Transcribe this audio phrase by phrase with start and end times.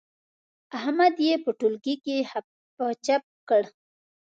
[0.77, 2.45] احمد يې په ټولګي کې خپ
[2.77, 3.63] و چپ کړ.